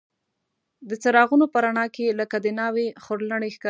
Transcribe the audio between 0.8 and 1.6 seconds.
د څراغونو په